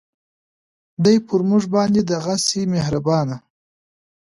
[1.03, 3.37] دی پر مونږ باندې دغهسې مهربانه